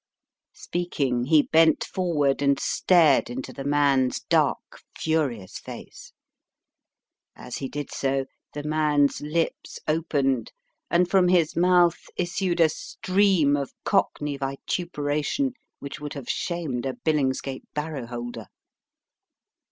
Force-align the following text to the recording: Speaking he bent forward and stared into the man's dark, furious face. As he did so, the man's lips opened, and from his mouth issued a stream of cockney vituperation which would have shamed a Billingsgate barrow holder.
Speaking 0.55 1.25
he 1.25 1.43
bent 1.43 1.83
forward 1.83 2.41
and 2.41 2.59
stared 2.59 3.29
into 3.29 3.53
the 3.53 3.63
man's 3.63 4.19
dark, 4.19 4.81
furious 4.97 5.59
face. 5.59 6.11
As 7.35 7.57
he 7.57 7.69
did 7.69 7.91
so, 7.91 8.25
the 8.53 8.63
man's 8.63 9.21
lips 9.21 9.77
opened, 9.87 10.53
and 10.89 11.07
from 11.07 11.27
his 11.27 11.55
mouth 11.55 11.99
issued 12.15 12.59
a 12.59 12.69
stream 12.69 13.55
of 13.55 13.75
cockney 13.83 14.37
vituperation 14.39 15.51
which 15.77 15.99
would 15.99 16.13
have 16.15 16.27
shamed 16.27 16.87
a 16.87 16.93
Billingsgate 16.93 17.71
barrow 17.75 18.07
holder. 18.07 18.47